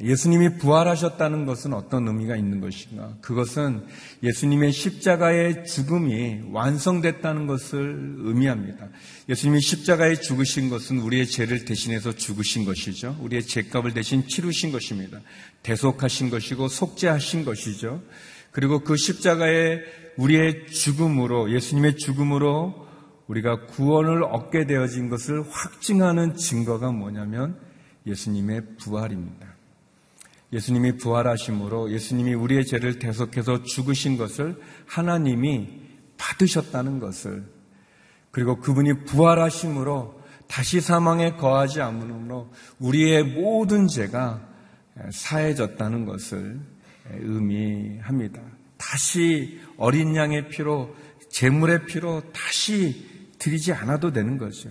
예수님이 0.00 0.58
부활하셨다는 0.58 1.44
것은 1.44 1.72
어떤 1.72 2.06
의미가 2.06 2.36
있는 2.36 2.60
것인가? 2.60 3.16
그것은 3.20 3.84
예수님의 4.22 4.70
십자가의 4.70 5.66
죽음이 5.66 6.42
완성됐다는 6.52 7.48
것을 7.48 8.14
의미합니다. 8.18 8.88
예수님이 9.28 9.60
십자가에 9.60 10.14
죽으신 10.14 10.70
것은 10.70 11.00
우리의 11.00 11.26
죄를 11.26 11.64
대신해서 11.64 12.14
죽으신 12.14 12.64
것이죠. 12.64 13.18
우리의 13.20 13.42
죄값을 13.42 13.92
대신 13.92 14.26
치르신 14.28 14.70
것입니다. 14.70 15.20
대속하신 15.64 16.30
것이고 16.30 16.68
속죄하신 16.68 17.44
것이죠. 17.44 18.02
그리고 18.52 18.84
그 18.84 18.96
십자가의 18.96 19.82
우리의 20.16 20.68
죽음으로 20.68 21.52
예수님의 21.52 21.96
죽음으로 21.96 22.86
우리가 23.26 23.66
구원을 23.66 24.22
얻게 24.24 24.66
되어진 24.66 25.08
것을 25.08 25.42
확증하는 25.50 26.36
증거가 26.36 26.92
뭐냐면 26.92 27.58
예수님의 28.06 28.76
부활입니다. 28.78 29.51
예수님이 30.52 30.98
부활하심으로 30.98 31.92
예수님이 31.92 32.34
우리의 32.34 32.66
죄를 32.66 32.98
대속해서 32.98 33.62
죽으신 33.62 34.16
것을 34.18 34.60
하나님이 34.86 35.80
받으셨다는 36.18 36.98
것을 36.98 37.44
그리고 38.30 38.60
그분이 38.60 39.04
부활하심으로 39.04 40.20
다시 40.46 40.80
사망에 40.80 41.36
거하지 41.36 41.80
않으므로 41.80 42.50
우리의 42.78 43.24
모든 43.24 43.88
죄가 43.88 44.46
사해졌다는 45.10 46.04
것을 46.04 46.60
의미합니다. 47.10 48.42
다시 48.76 49.60
어린 49.78 50.14
양의 50.14 50.48
피로 50.48 50.94
재물의 51.30 51.86
피로 51.86 52.22
다시 52.32 53.06
드리지 53.38 53.72
않아도 53.72 54.12
되는 54.12 54.36
거죠. 54.36 54.70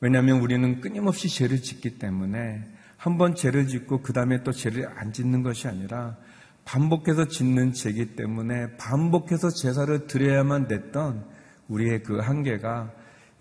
왜냐하면 0.00 0.40
우리는 0.40 0.80
끊임없이 0.80 1.28
죄를 1.28 1.62
짓기 1.62 1.98
때문에 1.98 2.62
한 2.96 3.18
번 3.18 3.34
죄를 3.34 3.66
짓고 3.66 4.02
그 4.02 4.12
다음에 4.12 4.42
또 4.42 4.52
죄를 4.52 4.88
안 4.98 5.12
짓는 5.12 5.42
것이 5.42 5.68
아니라 5.68 6.16
반복해서 6.64 7.28
짓는 7.28 7.72
죄기 7.72 8.16
때문에 8.16 8.76
반복해서 8.76 9.50
제사를 9.50 10.06
드려야만 10.06 10.66
됐던 10.66 11.24
우리의 11.68 12.02
그 12.02 12.18
한계가 12.18 12.92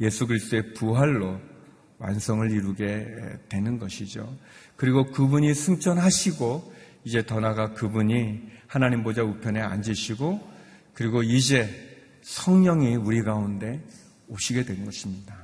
예수 0.01 0.27
그리스도의 0.27 0.73
부활로 0.73 1.39
완성을 1.97 2.51
이루게 2.51 3.07
되는 3.49 3.79
것이죠. 3.79 4.37
그리고 4.75 5.09
그분이 5.11 5.53
승천하시고 5.53 6.73
이제 7.05 7.25
더 7.25 7.39
나아가 7.39 7.73
그분이 7.73 8.51
하나님 8.67 9.03
보좌 9.03 9.23
우편에 9.23 9.61
앉으시고 9.61 10.55
그리고 10.93 11.23
이제 11.23 11.69
성령이 12.23 12.95
우리 12.95 13.23
가운데 13.23 13.81
오시게 14.27 14.65
된 14.65 14.83
것입니다. 14.85 15.35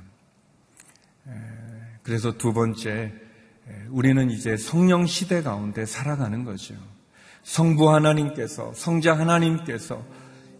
그래서 2.02 2.36
두 2.36 2.52
번째 2.52 3.12
우리는 3.90 4.30
이제 4.30 4.56
성령 4.56 5.06
시대 5.06 5.42
가운데 5.42 5.86
살아가는 5.86 6.44
거죠. 6.44 6.74
성부 7.42 7.92
하나님께서, 7.92 8.72
성자 8.74 9.18
하나님께서 9.18 10.02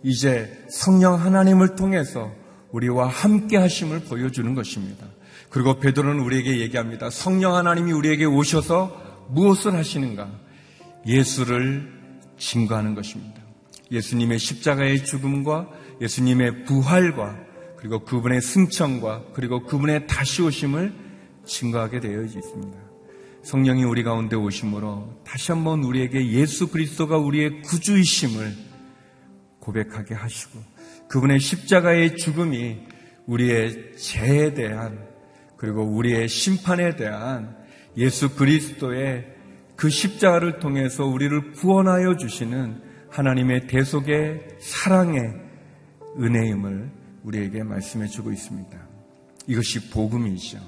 이제 0.03 0.65
성령 0.69 1.15
하나님을 1.15 1.77
통해서 1.77 2.33
우리와 2.71 3.09
함께 3.09 3.57
하심을 3.57 4.01
보여주는 4.01 4.55
것입니다. 4.55 5.07
그리고 5.51 5.79
베드로는 5.79 6.21
우리에게 6.21 6.61
얘기합니다. 6.61 7.11
성령 7.11 7.55
하나님이 7.55 7.93
우리에게 7.93 8.25
오셔서 8.25 9.29
무엇을 9.31 9.75
하시는가? 9.75 10.31
예수를 11.07 11.93
증거하는 12.39 12.95
것입니다. 12.95 13.41
예수님의 13.91 14.39
십자가의 14.39 15.05
죽음과 15.05 15.69
예수님의 16.01 16.65
부활과 16.65 17.39
그리고 17.77 18.05
그분의 18.05 18.41
승천과 18.41 19.25
그리고 19.35 19.65
그분의 19.65 20.07
다시 20.07 20.43
오심을 20.43 20.93
증거하게 21.45 22.01
되어 22.01 22.23
있습니다. 22.23 22.82
성령이 23.43 23.85
우리 23.85 24.03
가운데 24.03 24.37
오심으로 24.37 25.23
다시 25.25 25.53
한번 25.53 25.83
우리에게 25.83 26.31
예수 26.31 26.69
그리스도가 26.69 27.19
우리의 27.19 27.63
구주이심을 27.63 28.55
고백하게 29.59 30.15
하시고 30.15 30.61
그분의 31.09 31.41
십자가의 31.41 32.17
죽음이 32.17 32.79
우리의 33.27 33.97
죄에 33.97 34.55
대한 34.55 35.07
그리고 35.57 35.83
우리의 35.83 36.29
심판에 36.29 36.97
대한 36.97 37.57
예수 37.97 38.35
그리스도의 38.35 39.27
그 39.77 39.91
십자가를 39.91 40.59
통해서 40.59 41.05
우리를 41.05 41.53
구원하여 41.53 42.17
주시는 42.17 42.81
하나님의 43.11 43.67
대속의 43.67 44.49
사랑의 44.59 45.35
은혜임을 46.19 46.91
우리에게 47.25 47.63
말씀해 47.63 48.07
주고 48.07 48.33
있습니다. 48.33 48.79
이것이 49.47 49.91
복음이죠. 49.91 50.59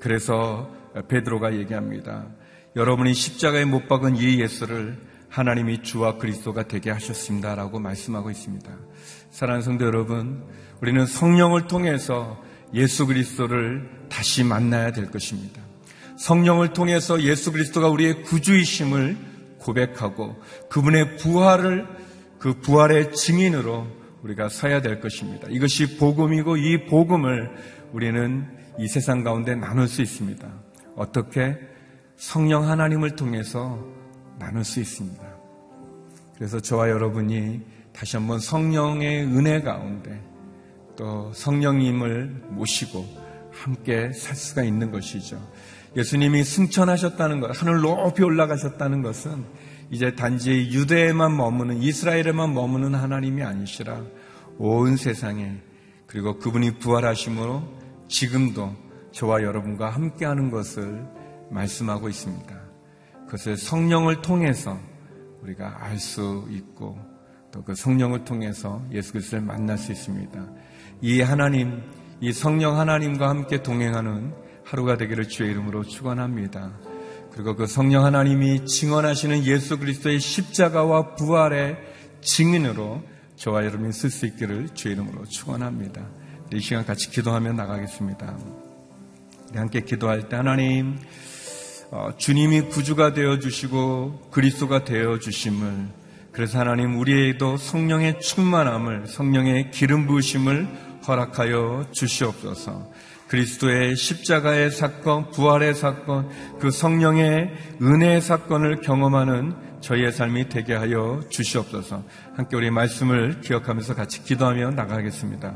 그래서 0.00 0.77
베드로가 1.08 1.54
얘기합니다. 1.54 2.26
여러분이 2.76 3.14
십자가에 3.14 3.64
못 3.64 3.88
박은 3.88 4.16
이 4.16 4.40
예수를 4.40 4.98
하나님이 5.28 5.82
주와 5.82 6.16
그리스도가 6.16 6.68
되게 6.68 6.90
하셨습니다라고 6.90 7.80
말씀하고 7.80 8.30
있습니다. 8.30 8.70
사랑하는 9.30 9.62
성도 9.62 9.84
여러분, 9.84 10.44
우리는 10.80 11.04
성령을 11.06 11.66
통해서 11.66 12.42
예수 12.74 13.06
그리스도를 13.06 13.88
다시 14.08 14.44
만나야 14.44 14.92
될 14.92 15.10
것입니다. 15.10 15.60
성령을 16.16 16.72
통해서 16.72 17.22
예수 17.22 17.52
그리스도가 17.52 17.88
우리의 17.88 18.22
구주이심을 18.22 19.16
고백하고 19.58 20.36
그분의 20.68 21.16
부활을 21.16 21.86
그 22.38 22.60
부활의 22.60 23.12
증인으로 23.12 23.86
우리가 24.22 24.48
서야 24.48 24.82
될 24.82 25.00
것입니다. 25.00 25.46
이것이 25.50 25.96
복음이고 25.98 26.56
이 26.56 26.86
복음을 26.86 27.50
우리는 27.92 28.46
이 28.78 28.88
세상 28.88 29.22
가운데 29.22 29.54
나눌 29.54 29.88
수 29.88 30.02
있습니다. 30.02 30.48
어떻게 30.98 31.56
성령 32.16 32.68
하나님을 32.68 33.14
통해서 33.14 33.78
나눌 34.38 34.64
수 34.64 34.80
있습니다. 34.80 35.22
그래서 36.34 36.60
저와 36.60 36.90
여러분이 36.90 37.62
다시 37.92 38.16
한번 38.16 38.40
성령의 38.40 39.24
은혜 39.24 39.62
가운데 39.62 40.20
또 40.96 41.32
성령님을 41.32 42.42
모시고 42.50 43.06
함께 43.52 44.12
살 44.12 44.34
수가 44.34 44.64
있는 44.64 44.90
것이죠. 44.90 45.40
예수님이 45.96 46.42
승천하셨다는 46.44 47.40
것, 47.40 47.60
하늘 47.60 47.80
높이 47.80 48.22
올라가셨다는 48.22 49.02
것은 49.02 49.44
이제 49.90 50.14
단지 50.14 50.68
유대에만 50.70 51.36
머무는 51.36 51.80
이스라엘에만 51.80 52.52
머무는 52.52 52.94
하나님이 52.94 53.42
아니시라 53.42 54.02
온 54.58 54.96
세상에 54.96 55.60
그리고 56.06 56.38
그분이 56.38 56.78
부활하심으로 56.78 57.62
지금도 58.08 58.87
저와 59.12 59.42
여러분과 59.42 59.90
함께하는 59.90 60.50
것을 60.50 61.06
말씀하고 61.50 62.08
있습니다. 62.08 62.58
그것을 63.26 63.56
성령을 63.56 64.22
통해서 64.22 64.78
우리가 65.42 65.84
알 65.84 65.98
수 65.98 66.46
있고 66.50 66.98
또 67.50 67.62
그 67.62 67.74
성령을 67.74 68.24
통해서 68.24 68.82
예수 68.92 69.12
그리스도를 69.12 69.44
만날 69.44 69.78
수 69.78 69.90
있습니다. 69.92 70.46
이 71.00 71.20
하나님, 71.20 71.82
이 72.20 72.32
성령 72.32 72.78
하나님과 72.78 73.28
함께 73.28 73.62
동행하는 73.62 74.34
하루가 74.64 74.96
되기를 74.96 75.28
주의 75.28 75.50
이름으로 75.50 75.84
축원합니다. 75.84 76.72
그리고 77.32 77.56
그 77.56 77.66
성령 77.66 78.04
하나님이 78.04 78.66
증언하시는 78.66 79.44
예수 79.44 79.78
그리스도의 79.78 80.20
십자가와 80.20 81.14
부활의 81.14 81.78
증인으로 82.20 83.02
저와 83.36 83.64
여러분이 83.64 83.92
쓸 83.92 84.10
수 84.10 84.26
있기를 84.26 84.70
주의 84.74 84.94
이름으로 84.94 85.24
축원합니다. 85.24 86.06
이 86.52 86.60
시간 86.60 86.84
같이 86.84 87.10
기도하며 87.10 87.52
나가겠습니다. 87.52 88.57
함께 89.54 89.80
기도할 89.80 90.28
때 90.28 90.36
하나님 90.36 90.98
어, 91.90 92.10
주님이 92.16 92.62
구주가 92.62 93.14
되어 93.14 93.38
주시고 93.38 94.28
그리스도가 94.30 94.84
되어 94.84 95.18
주심을 95.18 95.88
그래서 96.32 96.58
하나님 96.58 96.98
우리에게도 96.98 97.56
성령의 97.56 98.20
충만함을 98.20 99.06
성령의 99.06 99.70
기름 99.70 100.06
부으심을 100.06 100.68
허락하여 101.08 101.86
주시옵소서. 101.90 102.90
그리스도의 103.28 103.96
십자가의 103.96 104.70
사건, 104.70 105.30
부활의 105.30 105.74
사건, 105.74 106.28
그 106.60 106.70
성령의 106.70 107.52
은혜의 107.82 108.20
사건을 108.20 108.80
경험하는 108.80 109.80
저희의 109.80 110.12
삶이 110.12 110.48
되게 110.48 110.74
하여 110.74 111.20
주시옵소서. 111.28 112.04
함께 112.34 112.56
우리 112.56 112.70
말씀을 112.70 113.40
기억하면서 113.40 113.94
같이 113.94 114.22
기도하며 114.22 114.70
나가겠습니다. 114.70 115.54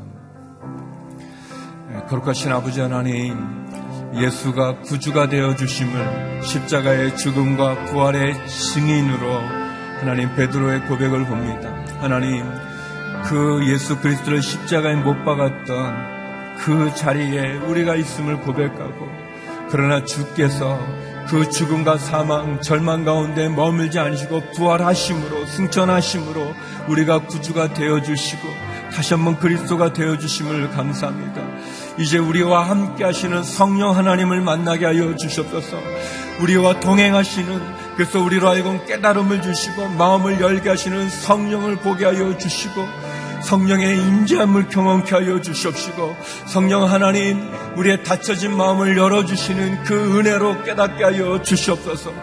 네, 1.89 2.03
거룩하신 2.07 2.51
아버지 2.51 2.79
하나님, 2.79 3.37
예수가 4.15 4.81
구주가 4.81 5.27
되어 5.27 5.55
주심을 5.55 6.41
십자가의 6.43 7.17
죽음과 7.17 7.85
부활의 7.85 8.47
증인으로 8.47 9.39
하나님 9.99 10.35
베드로의 10.35 10.81
고백을 10.87 11.25
봅니다. 11.25 11.73
하나님, 11.99 12.43
그 13.25 13.61
예수 13.67 13.99
그리스도를 13.99 14.41
십자가에 14.41 14.95
못 14.95 15.23
박았던 15.23 16.57
그 16.59 16.93
자리에 16.93 17.57
우리가 17.57 17.95
있음을 17.95 18.41
고백하고 18.41 19.07
그러나 19.69 20.03
주께서 20.03 20.79
그 21.27 21.49
죽음과 21.49 21.97
사망, 21.97 22.61
절망 22.61 23.05
가운데 23.05 23.47
머물지 23.49 23.97
않으시고 23.97 24.51
부활하심으로 24.55 25.45
승천하심으로 25.45 26.53
우리가 26.89 27.19
구주가 27.19 27.73
되어 27.73 28.01
주시고 28.01 28.47
다시 28.93 29.13
한번 29.13 29.37
그리스도가 29.39 29.93
되어 29.93 30.17
주심을 30.17 30.69
감사합니다. 30.71 31.41
이제 31.97 32.17
우리와 32.17 32.69
함께 32.69 33.03
하시는 33.03 33.43
성령 33.43 33.95
하나님을 33.95 34.41
만나게 34.41 34.85
하여 34.85 35.15
주셨소서. 35.15 35.77
우리와 36.41 36.79
동행하시는 36.79 37.61
그래서 37.95 38.19
우리로 38.19 38.49
하여금 38.49 38.83
깨달음을 38.85 39.41
주시고 39.41 39.89
마음을 39.89 40.41
열게 40.41 40.69
하시는 40.69 41.09
성령을 41.09 41.75
보게 41.77 42.05
하여 42.05 42.35
주시고 42.37 42.87
성령의 43.43 43.97
임재함을 43.97 44.69
경험케 44.69 45.15
하여 45.15 45.41
주시옵시고 45.41 46.15
성령 46.47 46.89
하나님 46.89 47.41
우리의 47.75 48.03
닫혀진 48.03 48.55
마음을 48.55 48.97
열어주시는 48.97 49.83
그 49.83 50.19
은혜로 50.19 50.63
깨닫게 50.63 51.03
하여 51.03 51.41
주시옵소서. 51.41 52.13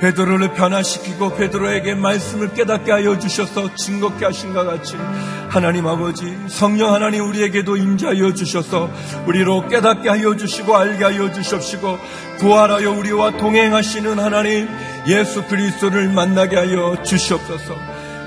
베드로를 0.00 0.54
변화시키고 0.54 1.34
베드로에게 1.34 1.94
말씀을 1.94 2.54
깨닫게 2.54 2.92
하여 2.92 3.18
주셔서 3.18 3.74
증거케 3.74 4.24
하신 4.24 4.54
것 4.54 4.64
같이 4.64 4.96
하나님 5.48 5.86
아버지 5.86 6.36
성령 6.48 6.94
하나님 6.94 7.24
우리에게도 7.28 7.76
임재하여 7.76 8.34
주셔서 8.34 8.88
우리로 9.26 9.66
깨닫게 9.68 10.08
하여 10.08 10.36
주시고 10.36 10.76
알게 10.76 11.04
하여 11.04 11.32
주시옵시고 11.32 11.98
부활하여 12.38 12.92
우리와 12.92 13.36
동행하시는 13.36 14.18
하나님 14.18 14.68
예수 15.08 15.44
그리스도를 15.44 16.08
만나게 16.10 16.56
하여 16.56 17.02
주시옵소서. 17.02 17.74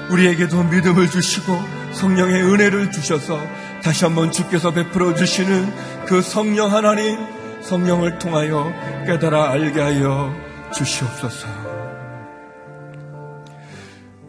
우리에게도 0.09 0.63
믿음을 0.63 1.09
주시고 1.09 1.80
성령의 1.93 2.43
은혜를 2.43 2.91
주셔서 2.91 3.39
다시 3.83 4.05
한번 4.05 4.31
주께서 4.31 4.71
베풀어 4.71 5.15
주시는 5.15 6.05
그 6.05 6.21
성령 6.21 6.71
하나님 6.73 7.17
성령을 7.61 8.19
통하여 8.19 8.71
깨달아 9.05 9.51
알게 9.51 9.79
하여 9.79 10.33
주시옵소서. 10.73 11.47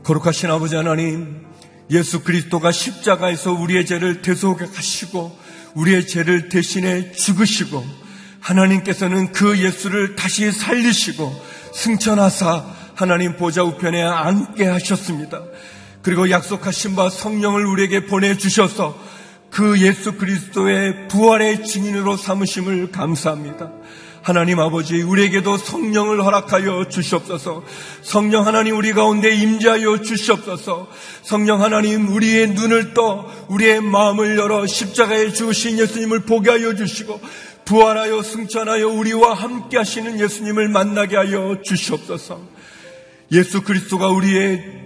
거룩하신 0.05 0.51
아버지 0.51 0.75
하나님 0.75 1.47
예수 1.91 2.23
그리스도가 2.23 2.73
십자가에서 2.73 3.53
우리의 3.53 3.87
죄를 3.87 4.23
대속하시고 4.23 5.39
우리의 5.75 6.07
죄를 6.07 6.49
대신해 6.49 7.13
죽으시고 7.13 7.85
하나님께서는 8.41 9.33
그 9.33 9.59
예수를 9.59 10.17
다시 10.17 10.51
살리시고 10.51 11.33
승천하사 11.73 12.65
하나님 12.95 13.37
보좌 13.37 13.63
우편에 13.63 14.03
앉게 14.03 14.67
하셨습니다. 14.67 15.43
그리고 16.03 16.31
약속하신 16.31 16.97
바 16.97 17.09
성령을 17.09 17.65
우리에게 17.65 18.07
보내주셔서 18.07 18.99
그 19.51 19.81
예수 19.81 20.17
그리스도의 20.17 21.09
부활의 21.09 21.65
증인으로 21.65 22.17
삼으심을 22.17 22.91
감사합니다. 22.91 23.71
하나님 24.23 24.61
아버지 24.61 25.03
우리에게도 25.03 25.57
성령을 25.57 26.25
허락하여 26.25 26.89
주시옵소서. 26.89 27.65
성령 28.03 28.47
하나님 28.47 28.77
우리 28.77 28.93
가운데 28.93 29.35
임재하여 29.35 30.01
주시옵소서. 30.01 30.89
성령 31.23 31.61
하나님 31.61 32.09
우리의 32.09 32.51
눈을 32.51 32.95
떠 32.95 33.29
우리의 33.49 33.81
마음을 33.81 34.39
열어 34.39 34.67
십자가에 34.67 35.33
죽으신 35.33 35.79
예수님을 35.79 36.21
보게 36.21 36.51
하여 36.51 36.75
주시고 36.75 37.21
부활하여 37.65 38.23
승천하여 38.23 38.89
우리와 38.89 39.35
함께 39.35 39.77
하시는 39.77 40.19
예수님을 40.19 40.69
만나게 40.69 41.17
하여 41.17 41.59
주시옵소서. 41.63 42.41
예수 43.33 43.63
그리스도가 43.63 44.09
우리의 44.09 44.82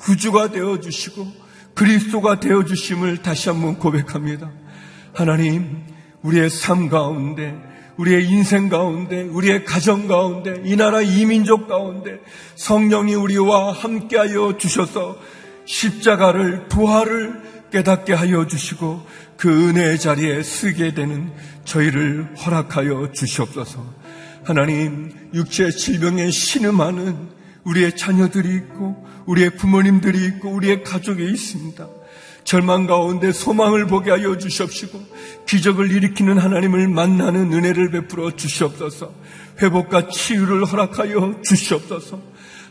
구주가 0.00 0.50
되어 0.50 0.80
주시고 0.80 1.26
그리스도가 1.74 2.40
되어 2.40 2.64
주심을 2.64 3.18
다시 3.18 3.48
한번 3.48 3.78
고백합니다. 3.78 4.50
하나님, 5.12 5.82
우리의 6.22 6.50
삶 6.50 6.88
가운데, 6.88 7.54
우리의 7.96 8.28
인생 8.28 8.68
가운데, 8.68 9.22
우리의 9.22 9.64
가정 9.64 10.08
가운데, 10.08 10.62
이 10.64 10.76
나라 10.76 11.02
이민족 11.02 11.68
가운데 11.68 12.18
성령이 12.56 13.14
우리와 13.14 13.72
함께하여 13.72 14.56
주셔서 14.58 15.18
십자가를 15.66 16.68
부활을 16.68 17.68
깨닫게 17.70 18.14
하여 18.14 18.46
주시고 18.46 19.06
그 19.36 19.68
은혜의 19.68 20.00
자리에 20.00 20.42
쓰게 20.42 20.94
되는 20.94 21.30
저희를 21.64 22.34
허락하여 22.36 23.12
주시옵소서. 23.12 23.84
하나님, 24.44 25.12
육체 25.34 25.70
질병에 25.70 26.30
신음하는 26.30 27.28
우리의 27.64 27.96
자녀들이 27.96 28.54
있고, 28.56 29.06
우리의 29.26 29.56
부모님들이 29.56 30.24
있고, 30.26 30.50
우리의 30.50 30.82
가족이 30.82 31.24
있습니다. 31.24 31.88
절망 32.44 32.86
가운데 32.86 33.32
소망을 33.32 33.86
보게 33.86 34.10
하여 34.10 34.36
주시옵시고, 34.38 35.00
기적을 35.46 35.90
일으키는 35.90 36.38
하나님을 36.38 36.88
만나는 36.88 37.52
은혜를 37.52 37.90
베풀어 37.90 38.34
주시옵소서, 38.36 39.12
회복과 39.60 40.08
치유를 40.08 40.64
허락하여 40.64 41.40
주시옵소서, 41.44 42.20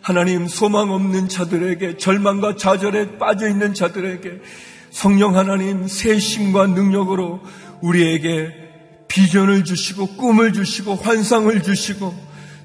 하나님 0.02 0.48
소망 0.48 0.92
없는 0.92 1.30
자들에게, 1.30 1.98
절망과 1.98 2.56
좌절에 2.56 3.18
빠져 3.18 3.48
있는 3.48 3.74
자들에게, 3.74 4.42
성령 4.92 5.38
하나님 5.38 5.88
새 5.88 6.18
힘과 6.18 6.68
능력으로 6.68 7.42
우리에게 7.82 8.70
비전을 9.08 9.64
주시고 9.64 10.18
꿈을 10.18 10.54
주시고 10.54 10.96
환상을 10.96 11.62
주시고 11.64 12.14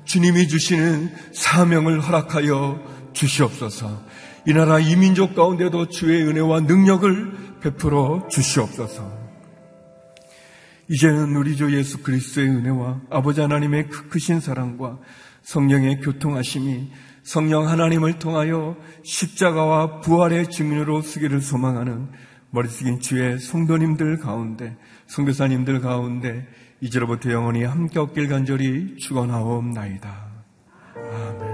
주님이 0.05 0.49
주시는 0.49 1.13
사명을 1.33 2.01
허락하여 2.01 2.94
주시옵소서. 3.15 4.03
이 4.47 4.53
나라 4.53 4.79
이민족 4.79 5.35
가운데도 5.35 5.89
주의 5.89 6.23
은혜와 6.23 6.61
능력을 6.61 7.61
베풀어 7.61 8.29
주시옵소서. 8.29 9.25
이제는 10.91 11.35
우리 11.35 11.57
주 11.57 11.75
예수 11.75 12.03
그리스도의 12.03 12.49
은혜와 12.49 13.01
아버지 13.11 13.41
하나님의 13.41 13.89
그 13.89 14.09
크신 14.09 14.41
사랑과 14.41 14.99
성령의 15.43 16.01
교통하심이 16.01 16.91
성령 17.23 17.69
하나님을 17.69 18.19
통하여 18.19 18.77
십자가와 19.03 20.01
부활의 20.01 20.51
증인으로 20.51 21.01
쓰기를 21.01 21.41
소망하는 21.41 22.11
머리 22.51 22.69
숙인 22.69 23.01
주의 23.01 23.39
성도님들 23.39 24.19
가운데, 24.19 24.77
성교사님들 25.07 25.81
가운데 25.81 26.47
이제로부터 26.81 27.33
영원히 27.33 27.65
함께 27.65 27.99
없길 27.99 28.29
간절히 28.29 28.97
축원하옵나이다. 28.99 30.29
아멘. 30.95 31.54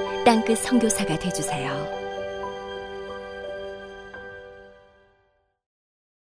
땅끝 0.31 0.59
성교사가 0.59 1.19
되주세요 1.19 2.00